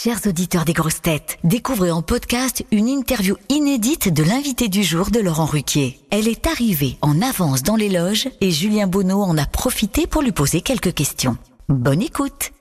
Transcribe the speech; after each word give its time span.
Chers 0.00 0.28
auditeurs 0.28 0.64
des 0.64 0.74
grosses 0.74 1.02
têtes, 1.02 1.38
découvrez 1.42 1.90
en 1.90 2.02
podcast 2.02 2.64
une 2.70 2.86
interview 2.86 3.34
inédite 3.48 4.14
de 4.14 4.22
l'invité 4.22 4.68
du 4.68 4.84
jour 4.84 5.10
de 5.10 5.18
Laurent 5.18 5.44
Ruquier. 5.46 5.98
Elle 6.12 6.28
est 6.28 6.46
arrivée 6.46 6.96
en 7.02 7.20
avance 7.20 7.64
dans 7.64 7.74
les 7.74 7.88
loges 7.88 8.28
et 8.40 8.52
Julien 8.52 8.86
Bonneau 8.86 9.20
en 9.22 9.36
a 9.36 9.44
profité 9.44 10.06
pour 10.06 10.22
lui 10.22 10.30
poser 10.30 10.60
quelques 10.60 10.94
questions. 10.94 11.36
Bonne 11.68 12.00
écoute 12.00 12.52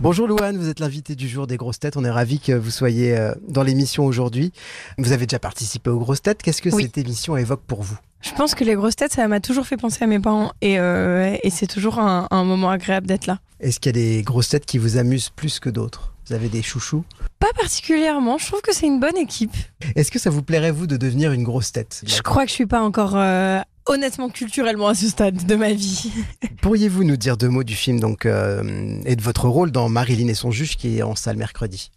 Bonjour 0.00 0.28
Louane, 0.28 0.58
vous 0.58 0.68
êtes 0.68 0.80
l'invité 0.80 1.14
du 1.14 1.26
jour 1.26 1.46
des 1.46 1.56
grosses 1.56 1.78
têtes. 1.78 1.96
On 1.96 2.04
est 2.04 2.10
ravi 2.10 2.40
que 2.40 2.52
vous 2.52 2.70
soyez 2.70 3.16
euh, 3.16 3.32
dans 3.48 3.62
l'émission 3.62 4.04
aujourd'hui. 4.04 4.52
Vous 4.98 5.12
avez 5.12 5.24
déjà 5.24 5.38
participé 5.38 5.88
aux 5.88 5.98
grosses 5.98 6.20
têtes. 6.20 6.42
Qu'est-ce 6.42 6.60
que 6.60 6.68
Oui. 6.68 6.82
cette 6.82 6.98
émission 6.98 7.38
évoque 7.38 7.62
pour 7.66 7.82
vous? 7.82 7.96
Je 8.24 8.32
pense 8.32 8.54
que 8.54 8.64
les 8.64 8.74
grosses 8.74 8.96
têtes, 8.96 9.12
ça 9.12 9.28
m'a 9.28 9.40
toujours 9.40 9.66
fait 9.66 9.76
penser 9.76 10.02
à 10.02 10.06
mes 10.06 10.18
parents 10.18 10.52
et, 10.62 10.78
euh, 10.78 11.36
et 11.42 11.50
c'est 11.50 11.66
toujours 11.66 11.98
un, 11.98 12.26
un 12.30 12.44
moment 12.44 12.70
agréable 12.70 13.06
d'être 13.06 13.26
là. 13.26 13.38
Est-ce 13.60 13.78
qu'il 13.78 13.94
y 13.94 13.98
a 13.98 14.16
des 14.16 14.22
grosses 14.22 14.48
têtes 14.48 14.64
qui 14.64 14.78
vous 14.78 14.96
amusent 14.96 15.28
plus 15.28 15.60
que 15.60 15.68
d'autres? 15.68 16.14
Vous 16.26 16.32
avez 16.34 16.48
des 16.48 16.62
chouchous? 16.62 17.04
Pas 17.38 17.52
particulièrement, 17.60 18.38
je 18.38 18.46
trouve 18.46 18.62
que 18.62 18.74
c'est 18.74 18.86
une 18.86 18.98
bonne 18.98 19.18
équipe. 19.18 19.54
Est-ce 19.94 20.10
que 20.10 20.18
ça 20.18 20.30
vous 20.30 20.42
plairait 20.42 20.70
vous 20.70 20.86
de 20.86 20.96
devenir 20.96 21.32
une 21.32 21.42
grosse 21.44 21.70
tête? 21.70 22.02
Je 22.06 22.22
crois 22.22 22.44
que 22.44 22.48
je 22.48 22.54
suis 22.54 22.66
pas 22.66 22.80
encore 22.80 23.14
euh, 23.14 23.60
honnêtement 23.84 24.30
culturellement 24.30 24.88
à 24.88 24.94
ce 24.94 25.06
stade 25.08 25.44
de 25.44 25.54
ma 25.54 25.74
vie. 25.74 26.10
Pourriez-vous 26.62 27.04
nous 27.04 27.18
dire 27.18 27.36
deux 27.36 27.50
mots 27.50 27.64
du 27.64 27.74
film 27.74 28.00
donc 28.00 28.24
euh, 28.24 28.98
et 29.04 29.16
de 29.16 29.22
votre 29.22 29.48
rôle 29.48 29.70
dans 29.70 29.90
Marilyn 29.90 30.28
et 30.28 30.34
son 30.34 30.50
juge 30.50 30.78
qui 30.78 30.96
est 30.96 31.02
en 31.02 31.14
salle 31.14 31.36
mercredi? 31.36 31.90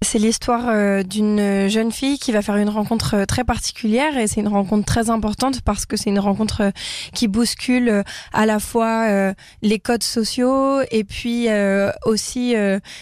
C'est 0.00 0.20
l'histoire 0.20 0.68
euh, 0.68 1.02
d'une 1.02 1.68
jeune 1.68 1.90
fille 1.90 2.20
qui 2.20 2.30
va 2.30 2.40
faire 2.40 2.54
une 2.56 2.68
rencontre 2.68 3.16
euh, 3.16 3.24
très 3.26 3.42
particulière 3.42 4.16
et 4.16 4.28
c'est 4.28 4.40
une 4.40 4.48
rencontre 4.48 4.84
très 4.84 5.10
importante 5.10 5.60
parce 5.62 5.86
que 5.86 5.96
c'est 5.96 6.10
une 6.10 6.20
rencontre 6.20 6.60
euh, 6.62 6.70
qui 7.14 7.26
bouscule 7.26 8.04
à 8.32 8.46
la 8.46 8.60
fois 8.60 9.32
les 9.62 9.78
codes 9.80 10.04
sociaux 10.04 10.80
et 10.90 11.02
puis 11.02 11.48
aussi 12.04 12.54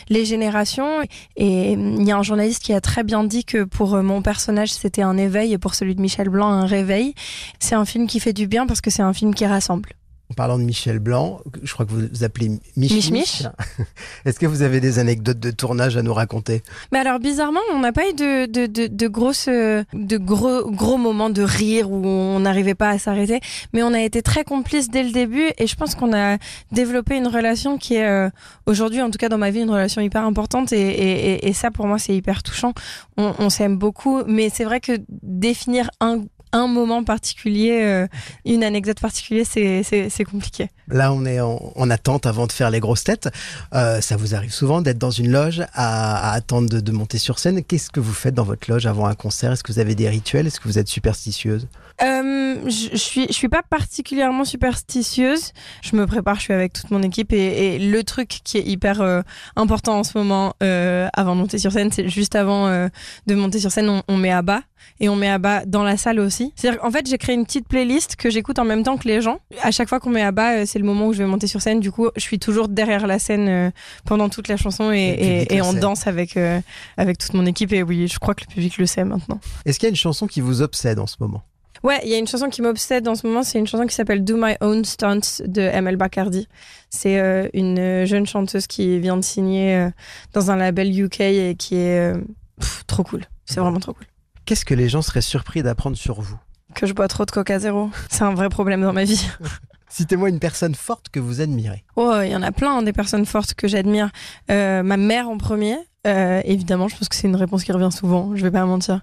les 0.09 0.25
générations. 0.25 1.03
Et 1.37 1.77
euh, 1.77 1.97
il 1.99 2.05
y 2.07 2.13
a 2.13 2.17
un 2.17 2.23
journaliste 2.23 2.63
qui 2.63 2.73
a 2.73 2.81
très 2.81 3.05
bien 3.05 3.25
dit 3.25 3.45
que 3.45 3.65
pour 3.65 4.03
mon 4.03 4.23
personnage 4.23 4.73
c'était 4.73 5.03
un 5.03 5.19
éveil 5.19 5.53
et 5.53 5.59
pour 5.59 5.75
celui 5.75 5.95
de 5.95 6.01
Michel 6.01 6.29
Blanc 6.29 6.49
un 6.49 6.67
réveil. 6.67 7.15
C'est 7.59 7.75
un 7.75 7.85
film 7.85 8.07
qui 8.07 8.21
fait 8.21 8.33
du 8.33 8.47
bien 8.47 8.67
parce 8.67 8.81
que 8.81 8.91
c'est 8.91 9.03
un 9.03 9.13
film 9.13 9.35
qui 9.35 9.45
rassemble. 9.45 9.91
En 10.29 10.35
parlant 10.35 10.59
de 10.59 10.65
Michel 10.65 10.99
Blanc, 10.99 11.41
je 11.63 11.73
crois 11.73 11.87
que 11.87 11.93
vous 11.93 12.09
vous 12.13 12.25
appelez 12.25 12.49
Mich 12.77 12.93
Mich 12.93 13.11
Mich. 13.13 13.43
Est-ce 14.25 14.41
que 14.41 14.47
vous 14.47 14.63
avez 14.63 14.81
des 14.81 14.99
anecdotes 14.99 15.39
de 15.39 15.53
tournage 15.53 15.97
à 15.97 16.03
nous 16.03 16.13
raconter? 16.13 16.63
Mais 16.91 16.99
alors 16.99 17.21
bizarrement, 17.21 17.61
on 17.73 17.79
n'a 17.79 17.93
pas 17.93 18.09
eu 18.09 18.13
de, 18.13 18.47
de, 18.47 18.67
de, 18.67 18.89
de 18.89 19.09
grosses, 19.09 19.47
de 19.47 20.17
gros, 20.17 20.69
gros 20.69 20.97
moments 20.97 21.31
de 21.31 21.43
rire 21.43 21.91
où 21.93 22.05
on 22.05 22.41
n'arrivait 22.41 22.75
pas 22.75 22.91
à 22.91 22.99
s'arrêter. 22.99 23.41
Mais 23.73 23.85
on 23.85 23.95
a 23.95 24.01
été 24.01 24.21
très 24.21 24.43
complices 24.43 24.91
dès 24.91 25.05
le 25.05 25.13
début 25.13 25.49
et 25.59 25.69
je 25.69 25.77
pense 25.77 25.95
qu'on 25.95 26.13
a 26.13 26.39
développé 26.73 27.17
une 27.17 27.29
relation 27.29 27.79
qui 27.79 27.95
est 27.95 28.07
euh, 28.07 28.29
aujourd'hui, 28.67 29.03
en 29.03 29.11
tout 29.11 29.19
cas 29.19 29.29
dans 29.29 29.39
ma 29.39 29.51
vie, 29.51 29.61
une 29.61 29.71
relation 29.71 30.01
hyper 30.01 30.25
importante 30.25 30.73
et, 30.73 30.81
et, 30.81 31.31
et, 31.35 31.49
et 31.49 31.53
ça 31.53 31.71
pour 31.71 31.87
moi 31.87 32.01
c'est 32.01 32.17
hyper 32.17 32.43
touchant. 32.43 32.73
On, 33.17 33.33
on 33.39 33.49
s'aime 33.49 33.77
beaucoup, 33.79 34.25
mais 34.27 34.51
c'est 34.53 34.65
vrai 34.65 34.81
que 34.81 34.93
définir 35.23 35.89
un 36.01 36.25
un 36.57 36.69
moment 36.69 37.05
particulier, 37.05 37.83
euh, 37.83 38.07
une 38.45 38.65
anecdote 38.65 39.01
particulière, 39.01 39.47
c'est 39.47 40.25
compliqué. 40.31 40.69
Là, 40.89 41.13
on 41.13 41.25
est 41.25 41.41
en, 41.41 41.73
en 41.75 41.91
attente 41.91 42.27
avant 42.27 42.47
de 42.47 42.53
faire 42.53 42.71
les 42.71 42.81
grosses 42.81 43.05
têtes. 43.05 43.29
Euh, 43.75 44.01
ça 44.01 44.17
vous 44.17 44.35
arrive 44.35 44.53
souvent 44.53 44.83
d'être 44.83 44.99
dans 44.99 45.11
une 45.11 45.31
loge 45.31 45.63
à, 45.75 46.33
attendre 46.33 46.81
de, 46.81 46.93
monter 46.93 47.19
sur 47.19 47.39
scène. 47.39 47.63
Qu'est-ce 47.63 47.91
que 47.91 48.01
vous 48.01 48.13
faites 48.13 48.35
dans 48.35 48.45
votre 48.45 48.71
loge 48.71 48.87
avant 48.87 49.07
un 49.07 49.15
concert? 49.15 49.53
Est-ce 49.53 49.63
que 49.63 49.73
vous 49.73 49.79
avez 49.79 49.95
des 49.95 50.09
rituels? 50.09 50.47
Est-ce 50.47 50.61
que 50.61 50.69
vous 50.69 50.79
êtes 50.79 50.89
superstitieuse? 50.89 51.67
Euh, 52.03 52.57
je, 52.65 52.97
suis, 52.97 53.27
je 53.27 53.33
suis 53.33 53.49
pas 53.49 53.63
particulièrement 53.63 54.45
superstitieuse. 54.45 55.53
Je 55.83 55.97
me 55.97 56.07
prépare, 56.07 56.37
je 56.37 56.43
suis 56.43 56.53
avec 56.53 56.73
toute 56.73 56.91
mon 56.91 57.03
équipe 57.03 57.33
et, 57.33 57.79
le 57.79 58.03
truc 58.05 58.29
qui 58.45 58.59
est 58.59 58.67
hyper 58.67 59.01
euh, 59.01 59.23
important 59.57 59.99
en 59.99 60.05
ce 60.05 60.17
moment 60.17 60.55
avant 60.61 61.35
de 61.35 61.41
monter 61.41 61.59
sur 61.59 61.73
scène, 61.73 61.91
c'est 61.93 62.09
juste 62.09 62.35
avant 62.35 62.89
de 63.27 63.35
monter 63.35 63.59
sur 63.59 63.73
scène, 63.73 64.03
on, 64.09 64.17
met 64.17 64.31
à 64.31 64.43
bas 64.43 64.63
et 65.01 65.09
on 65.09 65.17
met 65.17 65.29
à 65.29 65.39
bas 65.39 65.65
dans 65.65 65.83
la 65.83 65.97
salle 65.97 66.21
aussi. 66.21 66.53
C'est-à-dire 66.57 66.81
qu'en 66.81 66.91
fait, 66.91 67.09
j'ai 67.09 67.19
créé 67.19 67.35
une 67.35 67.45
petite 67.45 67.69
playlist 67.69 68.17
que 68.17 68.31
j'écoute 68.31 68.59
en 68.59 68.65
même 68.65 68.83
temps 68.83 68.97
que 68.97 69.09
les 69.09 69.21
gens. 69.21 69.41
À 69.63 69.71
chaque 69.71 69.89
fois 69.89 70.01
qu'on 70.01 70.11
met 70.11 70.23
à 70.23 70.33
bas, 70.33 70.67
c'est 70.77 70.81
le 70.81 70.85
moment 70.85 71.07
où 71.07 71.15
je 71.15 71.19
vais 71.23 71.27
monter 71.27 71.47
sur 71.47 71.63
scène. 71.63 71.81
Du 71.81 71.91
coup, 71.91 72.11
je 72.17 72.21
suis 72.21 72.39
toujours 72.39 72.69
derrière 72.69 73.07
la 73.07 73.19
scène 73.19 73.49
euh, 73.49 73.71
pendant 74.05 74.29
toute 74.29 74.47
la 74.47 74.59
chanson 74.59 74.93
et, 74.93 75.47
sait. 75.49 75.81
danse 75.81 76.07
avec 76.07 76.37
euh, 76.37 76.61
avec 76.99 77.17
toute 77.17 77.33
mon 77.33 77.47
équipe. 77.47 77.73
Et 77.73 77.83
oui, 77.83 78.09
je 78.09 78.19
crois 78.19 78.35
que 78.35 78.43
le 78.47 78.53
public 78.53 78.77
le 78.77 78.85
sait 78.85 79.05
maintenant. 79.05 79.41
Est-ce 79.65 79.79
qu'il 79.79 79.87
y 79.87 79.89
a 79.89 79.91
une 79.91 79.97
chanson 79.97 80.27
qui 80.27 80.43
vous 80.43 80.61
obsède 80.61 80.99
en 80.99 81.07
ce 81.07 81.17
moment? 81.19 81.43
Ouais, 81.83 81.99
il 82.05 82.11
y 82.11 82.15
a 82.15 82.19
une 82.19 82.27
chanson 82.27 82.51
qui 82.51 82.61
m'obsède 82.61 83.09
en 83.09 83.15
ce 83.15 83.27
moment, 83.27 83.43
c'est 83.43 83.59
une 83.59 83.67
chanson 83.67 83.87
qui 83.87 83.95
s'appelle 83.95 84.23
Do 84.23 84.37
My 84.37 84.57
Own 84.61 84.85
Stunts 84.85 85.43
de 85.47 85.63
ML 85.63 85.97
Bacardi. 85.97 86.47
C'est 86.91 87.19
euh, 87.19 87.49
une 87.55 88.05
jeune 88.05 88.27
chanteuse 88.27 88.67
qui 88.67 88.99
vient 88.99 89.17
de 89.17 89.25
signer 89.25 89.89
dans 90.35 90.51
un 90.51 90.57
label 90.57 90.89
UK 91.01 91.21
et 91.21 91.57
qui 91.59 91.77
est 91.77 92.13
pff, 92.61 92.85
trop 92.87 93.03
cool. 93.03 93.25
C'est 93.47 93.61
vraiment 93.61 93.81
trop 93.81 93.95
cool. 93.95 94.05
Qu'est-ce 94.45 94.67
que 94.67 94.75
les 94.75 94.91
gens 94.91 95.01
seraient 95.01 95.23
surpris 95.23 95.63
d'apprendre 95.63 95.97
sur 95.97 96.21
vous? 96.21 96.37
Que 96.75 96.85
je 96.85 96.93
bois 96.93 97.09
trop 97.09 97.25
de 97.25 97.31
Coca 97.31 97.59
Zéro, 97.59 97.89
c'est 98.11 98.25
un 98.25 98.35
vrai 98.35 98.51
problème 98.51 98.83
dans 98.83 98.93
ma 98.93 99.05
vie. 99.05 99.27
Citez-moi 99.97 100.29
une 100.29 100.39
personne 100.41 100.75
forte 100.75 101.09
que 101.09 101.19
vous 101.21 101.41
admirez. 101.41 101.85
Oh, 101.97 102.19
il 102.23 102.31
y 102.31 102.37
en 102.37 102.43
a 102.43 102.53
plein 102.53 102.83
des 102.83 102.93
personnes 102.93 103.25
fortes 103.27 103.55
que 103.55 103.67
j'admire. 103.67 104.11
Euh, 104.51 104.83
ma 104.83 104.97
mère 104.97 105.29
en 105.31 105.39
premier. 105.39 105.77
Euh, 106.07 106.41
évidemment, 106.45 106.87
je 106.89 106.97
pense 106.97 107.09
que 107.09 107.17
c'est 107.17 107.27
une 107.29 107.37
réponse 107.37 107.65
qui 107.65 107.73
revient 107.73 107.91
souvent. 107.91 108.37
Je 108.37 108.43
vais 108.43 108.51
pas 108.51 108.65
mentir. 108.67 109.01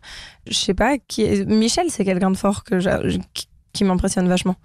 Je 0.47 0.53
sais 0.53 0.73
pas 0.75 0.97
qui. 0.99 1.23
est- 1.23 1.45
Michel, 1.45 1.87
c'est 1.89 2.05
quelqu'un 2.05 2.31
de 2.31 2.37
fort 2.37 2.63
que 2.63 2.75
qui, 3.33 3.47
qui 3.73 3.83
m'impressionne 3.83 4.27
vachement. 4.27 4.55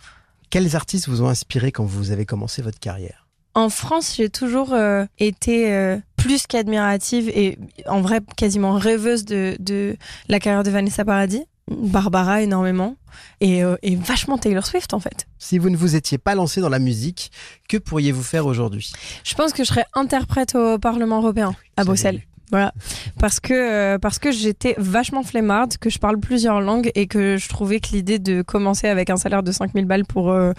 Quels 0.51 0.77
artistes 0.77 1.09
vous 1.09 1.23
ont 1.23 1.29
inspiré 1.29 1.73
quand 1.73 1.85
vous 1.85 2.11
avez 2.11 2.27
commencé 2.27 2.63
votre 2.63 2.79
carrière? 2.79 3.27
En 3.55 3.71
France, 3.71 4.15
j'ai 4.17 4.29
toujours 4.29 4.73
euh, 4.75 5.05
été 5.19 5.73
euh, 5.73 5.97
plus 6.17 6.47
qu'admirative 6.47 7.29
et 7.31 7.59
en 7.87 8.01
vrai 8.03 8.21
quasiment 8.37 8.75
rêveuse 8.75 9.25
de, 9.25 9.57
de 9.59 9.97
la 10.29 10.39
carrière 10.39 10.63
de 10.63 10.71
Vanessa 10.71 11.05
Paradis, 11.05 11.43
Barbara 11.71 12.43
énormément 12.43 12.97
et, 13.41 13.63
euh, 13.63 13.77
et 13.83 13.97
vachement 13.97 14.39
Taylor 14.39 14.67
Swift 14.67 14.95
en 14.95 15.01
fait. 15.01 15.27
Si 15.39 15.59
vous 15.59 15.71
ne 15.71 15.77
vous 15.77 15.97
étiez 15.97 16.19
pas 16.19 16.35
lancé 16.35 16.61
dans 16.61 16.69
la 16.69 16.79
musique, 16.79 17.31
que 17.69 17.77
pourriez-vous 17.77 18.23
faire 18.23 18.47
aujourd'hui? 18.47 18.93
Je 19.25 19.35
pense 19.35 19.53
que 19.53 19.65
je 19.65 19.69
serais 19.69 19.87
interprète 19.95 20.55
au 20.55 20.79
Parlement 20.79 21.19
européen 21.19 21.55
à 21.77 21.85
Bruxelles. 21.85 22.23
Voilà, 22.51 22.73
parce 23.19 23.41
que 23.41 23.53
euh, 23.53 23.99
parce 23.99 24.19
que 24.19 24.33
j'étais 24.33 24.75
vachement 24.79 25.23
flemmarde, 25.23 25.77
que 25.77 25.91
je 25.91 25.99
parle 25.99 26.19
plusieurs 26.19 26.61
langues 26.61 26.91
et 26.95 27.07
que 27.07 27.37
je 27.37 27.49
trouvais 27.49 27.79
que 27.79 27.89
l'idée 27.93 28.19
de 28.19 28.41
commencer 28.41 28.89
avec 28.89 29.11
un 29.11 29.17
salaire 29.17 29.43
de 29.43 29.53
5000 29.53 29.85
balles 29.85 30.07
pour 30.07 30.31
euh, 30.31 30.53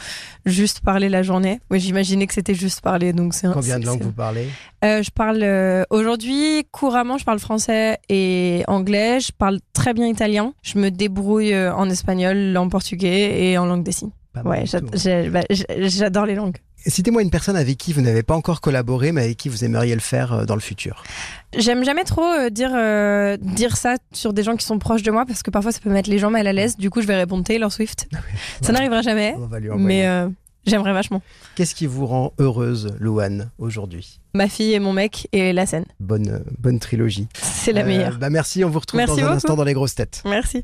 juste 0.46 0.82
parler 0.82 1.10
la 1.10 1.24
journée, 1.24 1.60
oui, 1.72 1.80
j'imaginais 1.80 2.28
que 2.28 2.34
c'était 2.34 2.54
juste 2.54 2.82
parler, 2.82 3.12
donc 3.12 3.34
c'est 3.34 3.52
Combien 3.52 3.80
de 3.80 3.86
langues 3.86 4.04
vous 4.04 4.12
parlez? 4.12 4.48
Euh, 4.86 5.02
je 5.02 5.10
parle 5.10 5.46
aujourd'hui 5.90 6.66
couramment, 6.72 7.18
je 7.18 7.26
parle 7.26 7.40
français 7.40 7.98
et 8.08 8.64
anglais. 8.68 9.20
Je 9.20 9.32
parle 9.32 9.60
très 9.74 9.94
bien 9.94 10.08
italien. 10.08 10.54
Je 10.62 10.78
me 10.78 10.90
débrouille 10.90 11.56
en 11.58 11.90
espagnol, 11.90 12.56
en 12.56 12.70
portugais 12.70 13.44
et 13.44 13.58
en 13.58 13.66
langue 13.66 13.84
des 13.84 13.92
signes. 13.92 14.12
Ouais, 14.46 14.64
bah, 15.30 15.42
j'adore 15.80 16.26
les 16.26 16.36
langues. 16.36 16.58
Citez-moi 16.86 17.22
une 17.22 17.30
personne 17.30 17.56
avec 17.56 17.78
qui 17.78 17.94
vous 17.94 18.02
n'avez 18.02 18.24
pas 18.24 18.36
encore 18.36 18.62
collaboré, 18.62 19.12
mais 19.12 19.24
avec 19.26 19.38
qui 19.38 19.50
vous 19.50 19.64
aimeriez 19.66 19.94
le 19.94 20.02
faire 20.02 20.34
euh, 20.34 20.46
dans 20.46 20.56
le 20.56 20.62
futur. 20.62 21.04
J'aime 21.58 21.84
jamais 21.84 22.04
trop 22.04 22.24
euh, 22.24 22.50
dire 22.50 22.72
euh, 22.74 23.38
dire 23.38 23.76
ça 23.78 23.96
sur 24.14 24.34
des 24.34 24.44
gens 24.44 24.56
qui 24.56 24.66
sont 24.66 24.80
proches 24.80 25.04
de 25.04 25.12
moi 25.12 25.26
parce 25.26 25.44
que 25.44 25.52
parfois 25.52 25.72
ça 25.72 25.80
peut 25.82 25.90
mettre 25.90 26.10
les 26.10 26.18
gens 26.20 26.30
mal 26.32 26.48
à 26.48 26.54
l'aise. 26.54 26.78
Du 26.78 26.90
coup, 26.90 27.02
je 27.02 27.08
vais 27.08 27.16
répondre 27.16 27.44
Taylor 27.44 27.72
Swift. 27.72 28.08
Ça 28.62 28.72
n'arrivera 28.72 29.02
jamais, 29.02 29.36
On 29.38 29.48
va 29.48 29.60
lui 29.60 29.70
envoyer. 29.70 29.86
mais 29.88 30.08
euh, 30.08 30.28
j'aimerais 30.66 30.94
vachement. 30.94 31.22
Qu'est-ce 31.56 31.76
qui 31.76 31.86
vous 31.86 32.06
rend 32.06 32.34
heureuse, 32.40 32.96
Louane, 33.00 33.50
aujourd'hui? 33.58 34.20
Ma 34.34 34.48
fille 34.48 34.74
et 34.74 34.80
mon 34.80 34.94
mec 34.94 35.28
et 35.32 35.52
la 35.54 35.66
scène. 35.66 35.86
bonne, 36.00 36.44
bonne 36.60 36.80
trilogie. 36.80 37.28
C'est 37.34 37.74
la 37.74 37.84
meilleure. 37.84 38.18
bah 38.18 38.30
merci, 38.30 38.64
on 38.64 38.70
vous 38.70 38.80
retrouve 38.80 39.00
Merci 39.00 39.22
dans 39.22 39.28
un 39.28 39.32
instant 39.34 39.56
dans 39.56 39.64
les 39.64 39.74
grosses 39.74 39.96
têtes. 39.96 40.22
Merci. 40.26 40.64